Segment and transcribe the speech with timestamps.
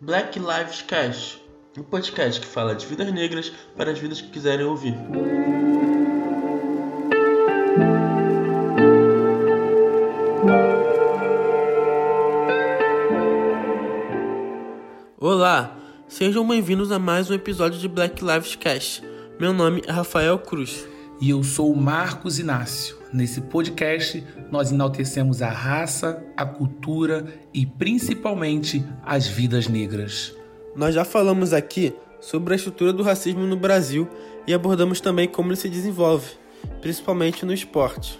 [0.00, 1.42] Black Lives Cast,
[1.76, 4.94] um podcast que fala de vidas negras para as vidas que quiserem ouvir.
[15.18, 15.76] Olá,
[16.06, 19.02] sejam bem-vindos a mais um episódio de Black Lives Cast.
[19.40, 20.86] Meu nome é Rafael Cruz.
[21.20, 22.99] E eu sou o Marcos Inácio.
[23.12, 30.32] Nesse podcast, nós enaltecemos a raça, a cultura e principalmente as vidas negras.
[30.76, 34.08] Nós já falamos aqui sobre a estrutura do racismo no Brasil
[34.46, 36.30] e abordamos também como ele se desenvolve,
[36.80, 38.16] principalmente no esporte.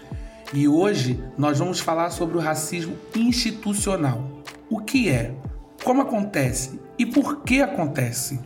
[0.53, 4.27] E hoje nós vamos falar sobre o racismo institucional.
[4.69, 5.33] O que é?
[5.85, 6.79] Como acontece?
[6.99, 8.39] E por que acontece?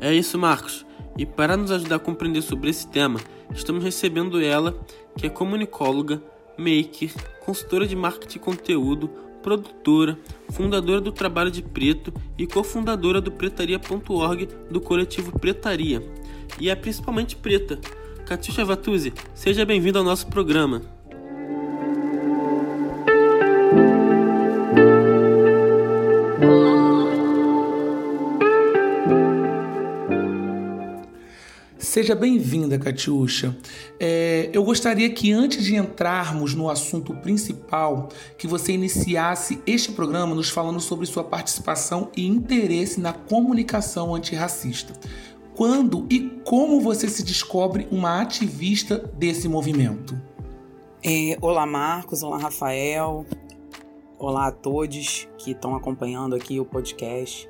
[0.00, 0.84] É isso, Marcos.
[1.16, 3.20] E para nos ajudar a compreender sobre esse tema,
[3.54, 4.74] estamos recebendo ela,
[5.16, 6.22] que é comunicóloga,
[6.56, 7.12] maker,
[7.44, 9.10] consultora de marketing e conteúdo,
[9.42, 10.18] produtora,
[10.50, 16.02] fundadora do Trabalho de Preto e cofundadora do pretaria.org do coletivo Pretaria.
[16.60, 17.78] E é principalmente preta.
[18.24, 20.82] Catiuxa Vatuzzi, seja bem-vindo ao nosso programa.
[32.02, 33.56] Seja bem-vinda, Catiuxa.
[34.00, 40.34] É, eu gostaria que antes de entrarmos no assunto principal, que você iniciasse este programa
[40.34, 44.92] nos falando sobre sua participação e interesse na comunicação antirracista.
[45.54, 50.20] Quando e como você se descobre uma ativista desse movimento?
[51.04, 52.24] É, olá, Marcos.
[52.24, 53.24] Olá, Rafael.
[54.18, 57.48] Olá a todos que estão acompanhando aqui o podcast.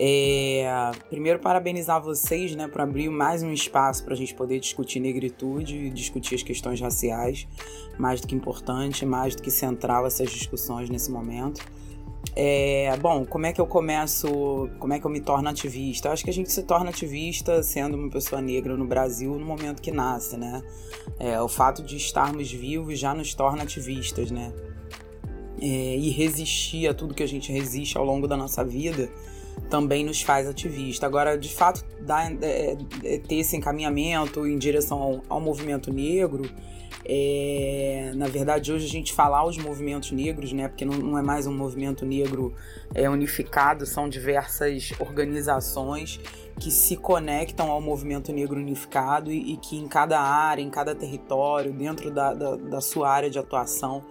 [0.00, 5.00] É, primeiro, parabenizar vocês né, por abrir mais um espaço para a gente poder discutir
[5.00, 7.48] negritude discutir as questões raciais.
[7.98, 11.60] Mais do que importante, mais do que central essas discussões nesse momento.
[12.36, 16.06] É, bom, como é que eu começo, como é que eu me torno ativista?
[16.06, 19.44] Eu acho que a gente se torna ativista sendo uma pessoa negra no Brasil no
[19.44, 20.62] momento que nasce, né?
[21.18, 24.52] É, o fato de estarmos vivos já nos torna ativistas, né?
[25.60, 29.10] É, e resistir a tudo que a gente resiste ao longo da nossa vida
[29.68, 31.06] também nos faz ativista.
[31.06, 31.84] Agora, de fato,
[32.42, 36.48] é, é, ter esse encaminhamento em direção ao, ao movimento negro,
[37.10, 41.22] é, na verdade, hoje a gente falar os movimentos negros, né, porque não, não é
[41.22, 42.52] mais um movimento negro
[42.94, 46.20] é, unificado, são diversas organizações
[46.60, 50.94] que se conectam ao movimento negro unificado e, e que em cada área, em cada
[50.94, 54.04] território, dentro da, da, da sua área de atuação,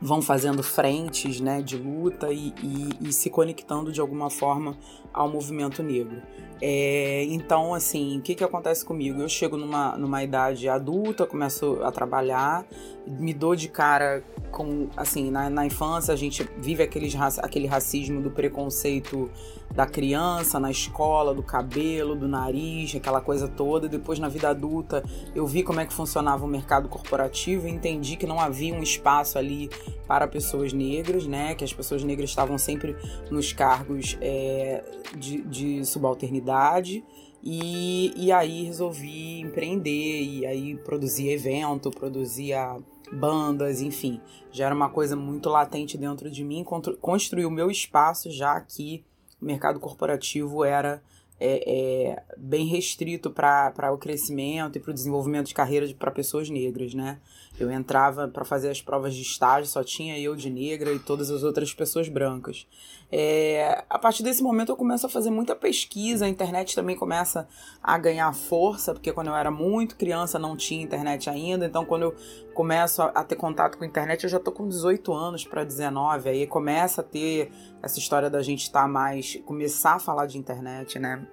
[0.00, 4.76] vão fazendo frentes né, de luta e, e, e, se conectando de alguma forma
[5.12, 6.22] ao movimento negro.
[6.60, 9.20] É, então, assim, o que, que acontece comigo?
[9.20, 12.64] Eu chego numa, numa idade adulta, começo a trabalhar,
[13.06, 18.20] me dou de cara com, assim, na, na infância a gente vive aqueles, aquele racismo
[18.20, 19.30] do preconceito
[19.74, 23.88] da criança, na escola, do cabelo, do nariz, aquela coisa toda.
[23.88, 28.16] Depois, na vida adulta, eu vi como é que funcionava o mercado corporativo e entendi
[28.16, 29.68] que não havia um espaço ali
[30.06, 31.54] para pessoas negras, né?
[31.54, 32.96] Que as pessoas negras estavam sempre
[33.30, 34.82] nos cargos é,
[35.16, 37.04] de, de subalternidade.
[37.42, 42.76] E, e aí resolvi empreender, e aí produzia evento, produzia
[43.12, 44.20] bandas, enfim.
[44.50, 46.64] Já era uma coisa muito latente dentro de mim,
[47.00, 49.04] construir o meu espaço, já que
[49.40, 51.02] o mercado corporativo era
[51.40, 56.50] é, é, bem restrito para o crescimento e para o desenvolvimento de carreira para pessoas
[56.50, 57.18] negras, né?
[57.58, 61.30] Eu entrava para fazer as provas de estágio, só tinha eu de negra e todas
[61.30, 62.66] as outras pessoas brancas.
[63.10, 67.48] É, a partir desse momento eu começo a fazer muita pesquisa, a internet também começa
[67.82, 72.02] a ganhar força, porque quando eu era muito criança não tinha internet ainda, então quando
[72.02, 72.14] eu
[72.54, 75.64] começo a, a ter contato com a internet eu já tô com 18 anos para
[75.64, 77.50] 19, aí começa a ter
[77.82, 81.26] essa história da gente estar tá mais, começar a falar de internet, né?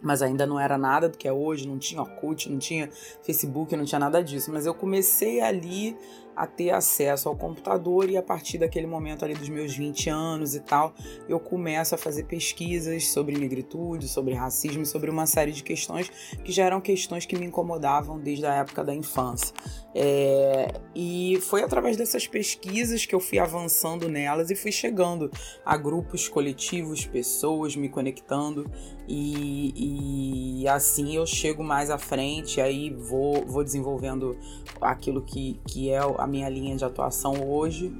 [0.00, 2.88] Mas ainda não era nada do que é hoje, não tinha Orkut, não tinha
[3.22, 4.52] Facebook, não tinha nada disso.
[4.52, 5.96] Mas eu comecei ali
[6.38, 10.54] a ter acesso ao computador e a partir daquele momento ali dos meus 20 anos
[10.54, 10.94] e tal,
[11.28, 16.08] eu começo a fazer pesquisas sobre negritude, sobre racismo, sobre uma série de questões
[16.44, 19.52] que já eram questões que me incomodavam desde a época da infância.
[19.92, 25.28] É, e foi através dessas pesquisas que eu fui avançando nelas e fui chegando
[25.66, 28.70] a grupos coletivos, pessoas, me conectando
[29.08, 34.36] e, e assim eu chego mais à frente, aí vou, vou desenvolvendo
[34.80, 37.92] aquilo que, que é a minha linha de atuação hoje.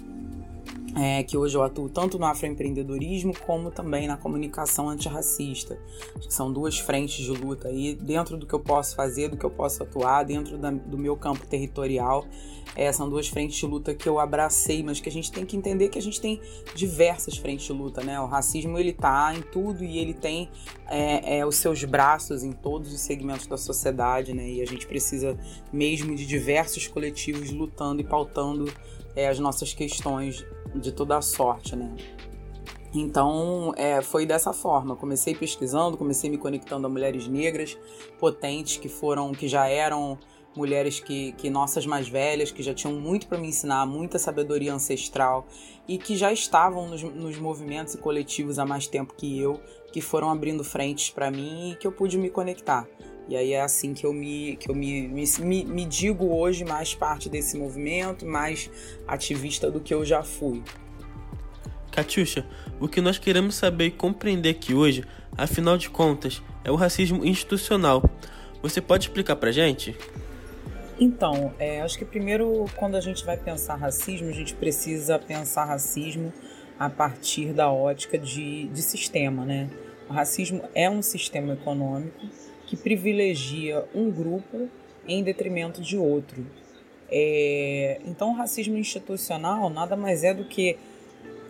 [0.98, 5.78] É, que hoje eu atuo tanto no afroempreendedorismo como também na comunicação antirracista.
[6.28, 9.50] são duas frentes de luta aí, dentro do que eu posso fazer, do que eu
[9.50, 12.26] posso atuar, dentro da, do meu campo territorial.
[12.74, 15.56] É, são duas frentes de luta que eu abracei, mas que a gente tem que
[15.56, 16.40] entender que a gente tem
[16.74, 18.20] diversas frentes de luta, né?
[18.20, 20.48] O racismo ele tá em tudo e ele tem
[20.86, 24.48] é, é, os seus braços em todos os segmentos da sociedade, né?
[24.48, 25.36] E a gente precisa
[25.72, 28.72] mesmo de diversos coletivos lutando e pautando
[29.16, 31.94] é, as nossas questões de toda sorte, né?
[32.94, 34.97] Então, é, foi dessa forma.
[34.97, 37.76] Comecei pesquisando, comecei me conectando a mulheres negras
[38.19, 40.19] potentes que foram, que já eram
[40.56, 44.75] mulheres que, que nossas mais velhas, que já tinham muito para me ensinar, muita sabedoria
[44.75, 45.47] ancestral
[45.87, 49.61] e que já estavam nos, nos movimentos e coletivos há mais tempo que eu,
[49.93, 52.88] que foram abrindo frentes para mim e que eu pude me conectar.
[53.28, 56.94] E aí é assim que eu me, que eu me, me, me digo hoje mais
[56.94, 58.70] parte desse movimento, mais
[59.06, 60.62] ativista do que eu já fui.
[61.92, 62.46] Katiusha,
[62.80, 65.04] o que nós queremos saber e compreender aqui hoje,
[65.36, 68.02] afinal de contas, é o racismo institucional.
[68.62, 69.94] Você pode explicar pra gente?
[70.98, 75.66] Então, é, acho que primeiro, quando a gente vai pensar racismo, a gente precisa pensar
[75.66, 76.32] racismo
[76.78, 79.69] a partir da ótica de, de sistema, né?
[80.08, 82.26] O racismo é um sistema econômico
[82.69, 84.69] que privilegia um grupo
[85.06, 86.47] em detrimento de outro.
[87.11, 90.76] É, então, o racismo institucional nada mais é do que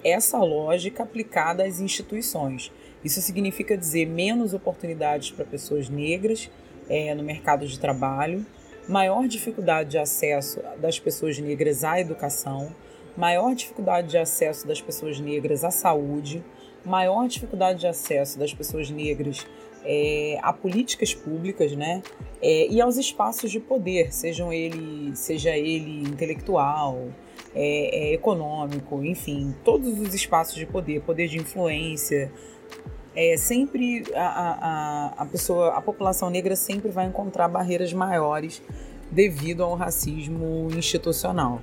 [0.04, 2.70] essa lógica aplicada às instituições.
[3.04, 6.48] Isso significa dizer menos oportunidades para pessoas negras
[6.88, 8.46] é, no mercado de trabalho,
[8.88, 12.72] maior dificuldade de acesso das pessoas negras à educação,
[13.16, 16.44] maior dificuldade de acesso das pessoas negras à saúde,
[16.84, 19.44] maior dificuldade de acesso das pessoas negras
[19.84, 22.02] é, a políticas públicas, né?
[22.40, 27.08] É, e aos espaços de poder, sejam ele, seja ele intelectual,
[27.54, 32.30] é, é, econômico, enfim, todos os espaços de poder, poder de influência.
[33.16, 38.62] É, sempre a, a, a pessoa, a população negra sempre vai encontrar barreiras maiores
[39.10, 41.60] devido ao racismo institucional.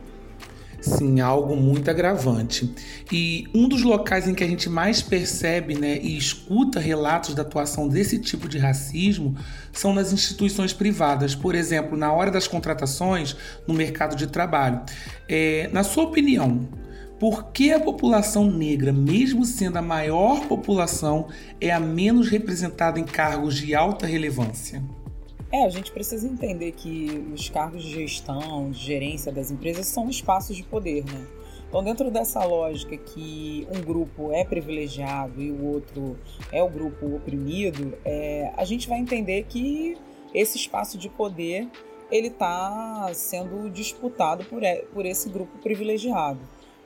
[0.86, 2.72] Sim, algo muito agravante.
[3.12, 7.42] E um dos locais em que a gente mais percebe né, e escuta relatos da
[7.42, 9.36] atuação desse tipo de racismo
[9.72, 13.36] são nas instituições privadas, por exemplo, na hora das contratações
[13.68, 14.80] no mercado de trabalho.
[15.28, 16.70] É, na sua opinião,
[17.20, 21.30] por que a população negra, mesmo sendo a maior população,
[21.60, 24.84] é a menos representada em cargos de alta relevância?
[25.56, 30.10] É, a gente precisa entender que os cargos de gestão, de gerência das empresas são
[30.10, 31.26] espaços de poder, né?
[31.70, 36.20] Então, dentro dessa lógica que um grupo é privilegiado e o outro
[36.52, 39.96] é o grupo oprimido, é, a gente vai entender que
[40.34, 41.70] esse espaço de poder
[42.12, 44.62] ele está sendo disputado por,
[44.94, 46.42] por esse grupo privilegiado,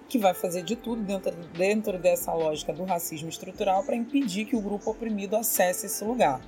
[0.08, 4.56] que vai fazer de tudo dentro, dentro dessa lógica do racismo estrutural para impedir que
[4.56, 6.40] o grupo oprimido acesse esse lugar.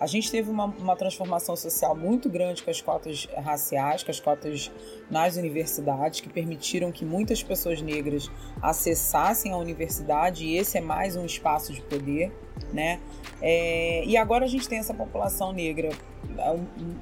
[0.00, 4.18] A gente teve uma, uma transformação social muito grande com as cotas raciais, com as
[4.18, 4.70] cotas
[5.10, 8.30] nas universidades, que permitiram que muitas pessoas negras
[8.60, 12.32] acessassem a universidade, e esse é mais um espaço de poder,
[12.72, 13.00] né?
[13.40, 15.90] É, e agora a gente tem essa população negra,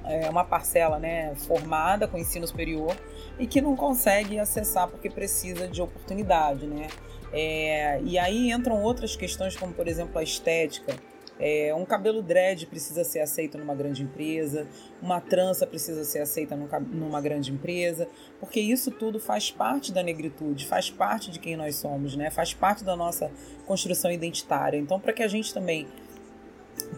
[0.05, 2.97] é, é uma parcela né, formada com ensino superior
[3.39, 6.89] e que não consegue acessar porque precisa de oportunidade, né?
[7.33, 11.10] É, e aí entram outras questões, como por exemplo a estética.
[11.41, 14.67] É, um cabelo dread precisa ser aceito numa grande empresa,
[15.01, 18.07] uma trança precisa ser aceita numa grande empresa,
[18.39, 22.29] porque isso tudo faz parte da negritude, faz parte de quem nós somos, né?
[22.31, 23.31] faz parte da nossa
[23.67, 24.77] construção identitária.
[24.77, 25.89] Então, para que a gente também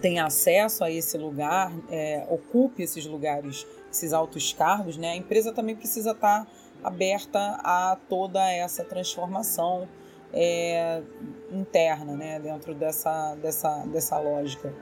[0.01, 5.13] tenha acesso a esse lugar, é, ocupe esses lugares, esses altos cargos, né?
[5.13, 6.49] a empresa também precisa estar
[6.83, 9.89] aberta a toda essa transformação
[10.33, 11.03] é,
[11.51, 14.73] interna, né, dentro dessa, dessa, dessa lógica.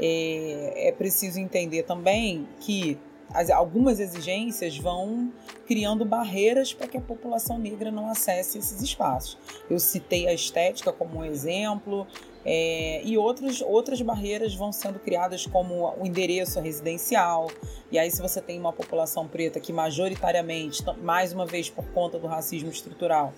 [0.00, 2.98] É, é preciso entender também que
[3.32, 5.32] as, algumas exigências vão
[5.66, 9.38] criando barreiras para que a população negra não acesse esses espaços.
[9.68, 12.06] Eu citei a estética como um exemplo,
[12.44, 17.50] é, e outros, outras barreiras vão sendo criadas, como o endereço residencial.
[17.90, 22.18] E aí, se você tem uma população preta que, majoritariamente, mais uma vez por conta
[22.18, 23.32] do racismo estrutural,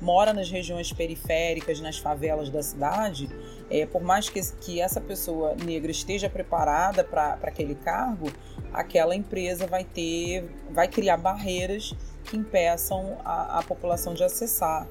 [0.00, 3.28] mora nas regiões periféricas, nas favelas da cidade,
[3.70, 8.30] é, por mais que, que essa pessoa negra esteja preparada para aquele cargo,
[8.72, 14.86] aquela empresa vai ter, vai criar barreiras que impeçam a, a população de acessar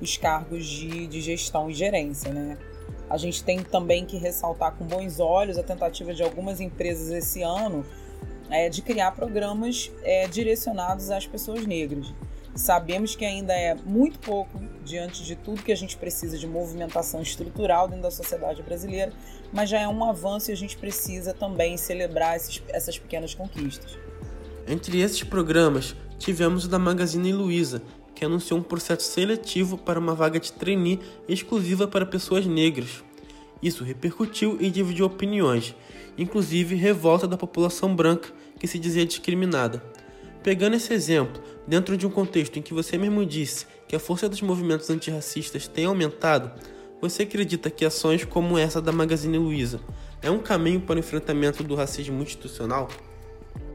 [0.00, 2.56] os cargos de, de gestão e gerência, né?
[3.08, 7.42] A gente tem também que ressaltar com bons olhos a tentativa de algumas empresas esse
[7.42, 7.84] ano
[8.48, 12.14] é, de criar programas é, direcionados às pessoas negras.
[12.60, 17.22] Sabemos que ainda é muito pouco diante de tudo que a gente precisa de movimentação
[17.22, 19.14] estrutural dentro da sociedade brasileira,
[19.50, 23.96] mas já é um avanço e a gente precisa também celebrar esses, essas pequenas conquistas.
[24.68, 27.80] Entre esses programas, tivemos o da Magazine Luiza,
[28.14, 33.02] que anunciou um processo seletivo para uma vaga de trainee exclusiva para pessoas negras.
[33.62, 35.74] Isso repercutiu e dividiu opiniões,
[36.18, 39.82] inclusive revolta da população branca que se dizia discriminada.
[40.42, 44.28] Pegando esse exemplo, dentro de um contexto em que você mesmo disse que a força
[44.28, 46.50] dos movimentos antirracistas tem aumentado,
[47.00, 49.80] você acredita que ações como essa da Magazine Luiza
[50.22, 52.88] é um caminho para o enfrentamento do racismo institucional?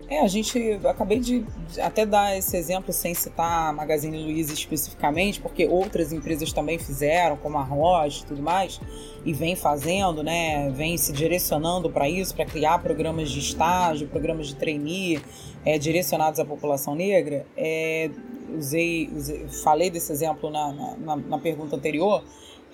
[0.07, 1.43] É, a gente acabei de
[1.81, 7.35] até dar esse exemplo sem citar a Magazine Luiza especificamente, porque outras empresas também fizeram,
[7.37, 8.79] como a Roche e tudo mais,
[9.25, 14.47] e vem fazendo, né, vem se direcionando para isso, para criar programas de estágio, programas
[14.47, 15.19] de trainee
[15.65, 17.45] é, direcionados à população negra.
[17.57, 18.09] É,
[18.57, 22.23] usei, usei, falei desse exemplo na, na, na pergunta anterior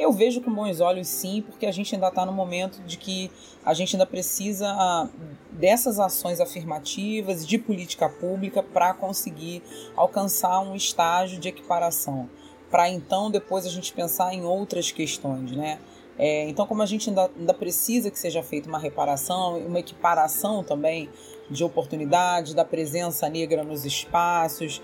[0.02, 3.30] eu vejo com bons olhos sim, porque a gente ainda está no momento de que
[3.64, 5.08] a gente ainda precisa
[5.52, 9.62] dessas ações afirmativas de política pública para conseguir
[9.96, 12.28] alcançar um estágio de equiparação,
[12.72, 15.80] para então depois a gente pensar em outras questões, né?
[16.18, 20.64] É, então, como a gente ainda, ainda precisa que seja feita uma reparação, uma equiparação
[20.64, 21.10] também
[21.52, 24.82] de oportunidades, da presença negra nos espaços,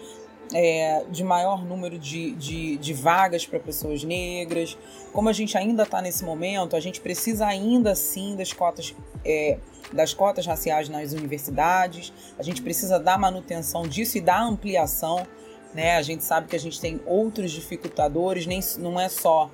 [0.53, 4.77] é, de maior número de, de, de vagas para pessoas negras.
[5.11, 8.93] Como a gente ainda está nesse momento, a gente precisa ainda sim das cotas.
[9.25, 9.57] É,
[9.91, 15.25] das cotas raciais nas universidades, a gente precisa dar manutenção disso e dar ampliação.
[15.73, 15.95] Né?
[15.95, 19.49] A gente sabe que a gente tem outros dificultadores, nem, não é só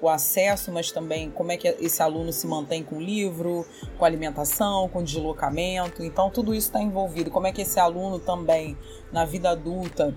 [0.00, 3.66] o acesso, mas também como é que esse aluno se mantém com o livro,
[3.98, 6.02] com alimentação, com deslocamento.
[6.02, 7.30] Então, tudo isso está envolvido.
[7.30, 8.76] Como é que esse aluno também,
[9.12, 10.14] na vida adulta,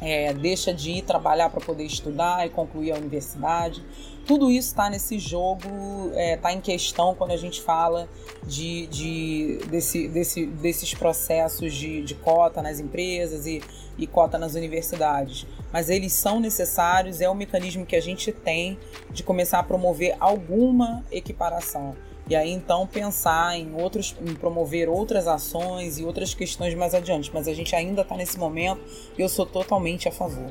[0.00, 3.82] é, deixa de ir trabalhar para poder estudar e concluir a universidade.
[4.26, 8.08] Tudo isso está nesse jogo, está é, tá em questão quando a gente fala
[8.46, 13.62] de, de desse, desse, desses processos de, de cota nas empresas e,
[13.96, 15.46] e cota nas universidades.
[15.72, 18.78] Mas eles são necessários, é o mecanismo que a gente tem
[19.10, 21.96] de começar a promover alguma equiparação.
[22.28, 27.30] E aí então pensar em outros, em promover outras ações e outras questões mais adiante.
[27.32, 28.80] Mas a gente ainda está nesse momento
[29.16, 30.50] e eu sou totalmente a favor.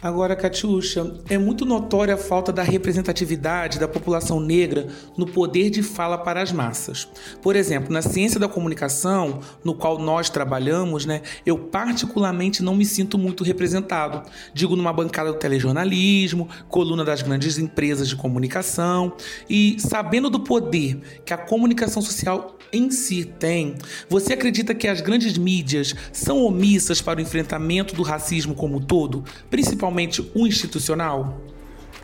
[0.00, 4.86] Agora, Catiuxa, é muito notória a falta da representatividade da população negra
[5.16, 7.08] no poder de fala para as massas.
[7.42, 12.84] Por exemplo, na ciência da comunicação, no qual nós trabalhamos, né, eu particularmente não me
[12.84, 14.22] sinto muito representado.
[14.54, 19.14] Digo numa bancada do telejornalismo, coluna das grandes empresas de comunicação
[19.50, 23.74] e sabendo do poder que a comunicação social em si tem,
[24.10, 28.80] você acredita que as grandes mídias são omissas para o enfrentamento do racismo como um
[28.80, 29.87] todo, principalmente
[30.34, 31.34] o institucional?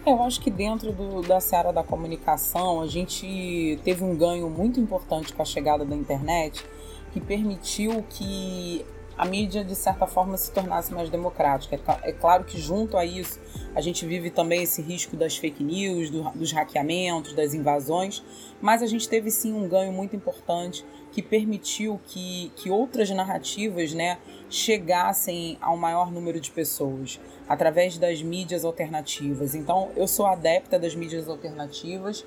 [0.06, 4.78] Eu acho que dentro do, da seara da comunicação a gente teve um ganho muito
[4.78, 6.64] importante com a chegada da internet
[7.12, 8.84] que permitiu que
[9.16, 11.76] a mídia, de certa forma, se tornasse mais democrática.
[11.76, 13.40] É, é claro que, junto a isso,
[13.74, 18.22] a gente vive também esse risco das fake news, do, dos hackeamentos, das invasões,
[18.60, 23.92] mas a gente teve sim um ganho muito importante que permitiu que, que outras narrativas
[23.92, 29.54] né, chegassem ao maior número de pessoas através das mídias alternativas.
[29.54, 32.24] Então, eu sou adepta das mídias alternativas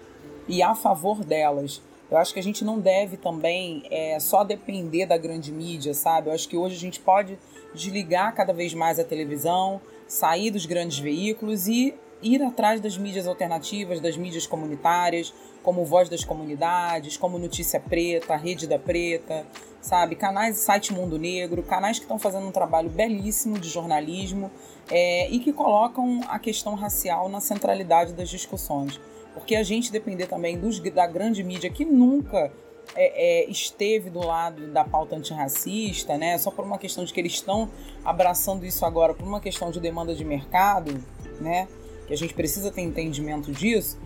[0.48, 5.06] e a favor delas eu acho que a gente não deve também é, só depender
[5.06, 6.30] da grande mídia, sabe?
[6.30, 7.38] Eu acho que hoje a gente pode
[7.74, 13.28] desligar cada vez mais a televisão, sair dos grandes veículos e ir atrás das mídias
[13.28, 19.46] alternativas, das mídias comunitárias, como Voz das Comunidades, como Notícia Preta, Rede da Preta,
[19.82, 20.16] sabe?
[20.16, 24.50] Canais Site Mundo Negro, canais que estão fazendo um trabalho belíssimo de jornalismo
[24.90, 29.00] é, e que colocam a questão racial na centralidade das discussões
[29.38, 32.52] porque a gente depender também dos, da grande mídia que nunca
[32.96, 36.38] é, é, esteve do lado da pauta antirracista, né?
[36.38, 37.70] Só por uma questão de que eles estão
[38.04, 41.04] abraçando isso agora por uma questão de demanda de mercado,
[41.40, 41.68] né?
[42.08, 44.00] Que a gente precisa ter entendimento disso,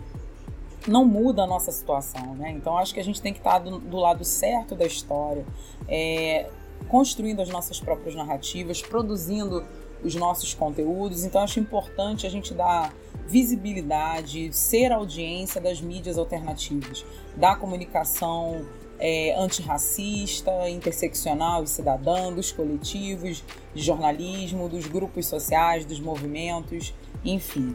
[0.86, 2.50] não muda a nossa situação, né?
[2.50, 5.46] Então acho que a gente tem que estar do, do lado certo da história,
[5.88, 6.50] é,
[6.88, 9.64] construindo as nossas próprias narrativas, produzindo
[10.02, 11.24] os nossos conteúdos.
[11.24, 12.92] Então acho importante a gente dar
[13.26, 17.04] visibilidade, ser audiência das mídias alternativas,
[17.36, 18.64] da comunicação
[18.98, 23.42] é, antirracista, interseccional e cidadã, dos coletivos,
[23.74, 27.74] de jornalismo, dos grupos sociais, dos movimentos, enfim.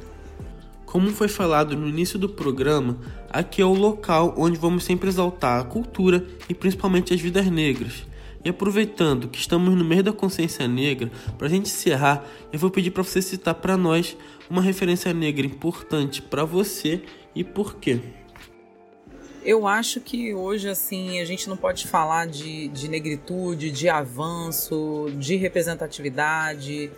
[0.85, 2.97] Como foi falado no início do programa,
[3.29, 8.07] aqui é o local onde vamos sempre exaltar a cultura e principalmente as vidas negras.
[8.43, 12.69] E aproveitando que estamos no meio da consciência negra, para a gente encerrar, eu vou
[12.69, 14.15] pedir para você citar para nós
[14.49, 17.01] uma referência negra importante para você
[17.35, 17.99] e por quê.
[19.43, 25.07] Eu acho que hoje, assim, a gente não pode falar de, de negritude, de avanço,
[25.17, 26.91] de representatividade,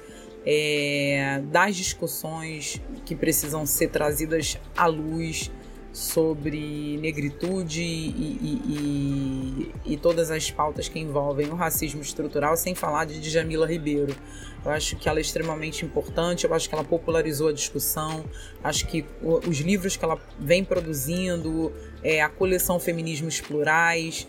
[0.46, 5.52] é, das discussões que precisam ser trazidas à luz
[5.92, 12.76] sobre negritude e, e, e, e, todas as pautas que envolvem o racismo estrutural, sem
[12.76, 14.16] falar de Djamila Ribeiro.
[14.64, 18.24] Eu acho que ela é extremamente importante, eu acho que ela popularizou a discussão,
[18.64, 21.72] acho que os livros que ela vem produzindo,
[22.04, 24.28] é, a coleção Feminismos Plurais,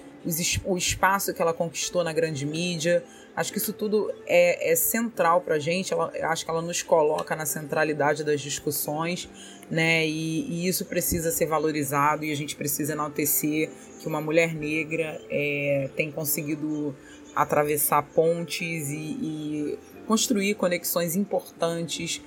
[0.64, 3.02] o espaço que ela conquistou na grande mídia,
[3.40, 5.94] Acho que isso tudo é, é central para a gente.
[5.94, 9.30] Ela, acho que ela nos coloca na centralidade das discussões,
[9.70, 10.06] né?
[10.06, 15.18] E, e, isso precisa ser valorizado e a gente precisa enaltecer que uma mulher negra
[15.30, 16.94] é, tem conseguido
[17.34, 22.20] atravessar pontes e, e construir conexões importantes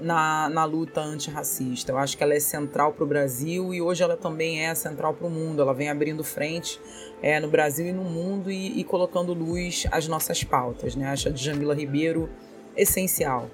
[0.00, 1.92] na, na luta antirracista.
[1.92, 5.14] Eu acho que ela é central para o Brasil e hoje ela também é central
[5.14, 5.62] para o mundo.
[5.62, 6.80] Ela vem abrindo frente
[7.22, 10.94] é, no Brasil e no mundo e, e colocando luz às nossas pautas.
[10.94, 11.08] Né?
[11.08, 12.28] Acho a Djamila Ribeiro
[12.76, 13.50] essencial.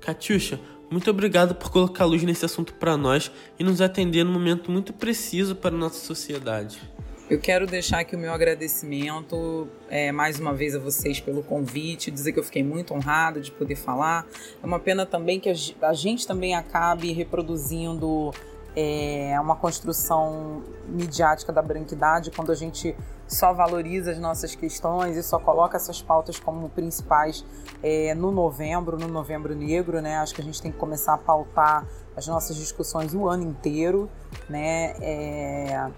[0.00, 0.60] Catiuxa,
[0.90, 4.92] muito obrigado por colocar luz nesse assunto para nós e nos atender num momento muito
[4.92, 6.80] preciso para a nossa sociedade.
[7.28, 12.08] Eu quero deixar aqui o meu agradecimento é, mais uma vez a vocês pelo convite,
[12.08, 14.24] dizer que eu fiquei muito honrado de poder falar.
[14.62, 15.52] É uma pena também que
[15.82, 18.32] a gente também acabe reproduzindo
[18.76, 22.94] é, uma construção midiática da branquidade quando a gente
[23.26, 27.44] só valoriza as nossas questões e só coloca essas pautas como principais
[27.82, 30.18] é, no novembro, no novembro negro, né?
[30.18, 34.08] Acho que a gente tem que começar a pautar as nossas discussões o ano inteiro,
[34.48, 34.94] né?
[35.00, 35.90] É,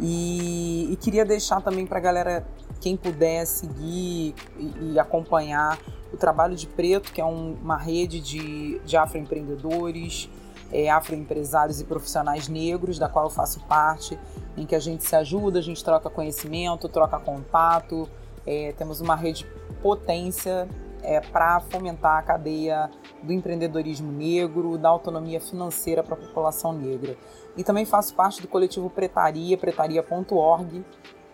[0.00, 2.46] e, e queria deixar também para a galera,
[2.80, 5.78] quem puder seguir e, e, acompanhar
[6.12, 10.28] o trabalho de Preto, que é um, uma rede de, de afroempreendedores,
[10.72, 14.18] é, afroempresários e profissionais negros, da qual eu faço parte,
[14.56, 18.08] em que a gente se ajuda, a gente troca conhecimento, troca contato,
[18.46, 19.46] é, temos uma rede
[19.82, 20.68] potência
[21.04, 22.90] é, para fomentar a cadeia
[23.22, 27.16] do empreendedorismo negro, da autonomia financeira para a população negra.
[27.56, 30.84] E também faço parte do coletivo Pretaria, pretaria.org,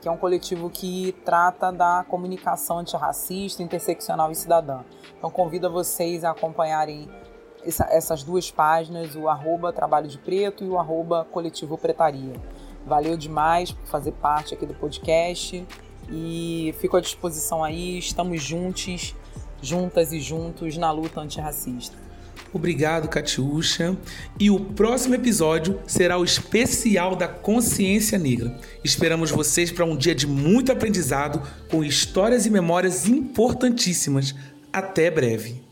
[0.00, 4.80] que é um coletivo que trata da comunicação antirracista, interseccional e cidadã.
[5.16, 7.08] Então convido a vocês a acompanharem
[7.64, 12.34] essa, essas duas páginas, o arroba Trabalho de Preto e o arroba Coletivo Pretaria.
[12.86, 15.66] Valeu demais por fazer parte aqui do podcast
[16.08, 19.14] e fico à disposição aí, estamos juntos,
[19.62, 21.96] juntas e juntos na luta antirracista.
[22.52, 23.96] Obrigado, Catiúcha.
[24.38, 28.58] E o próximo episódio será o especial da consciência negra.
[28.82, 34.34] Esperamos vocês para um dia de muito aprendizado com histórias e memórias importantíssimas.
[34.72, 35.69] Até breve.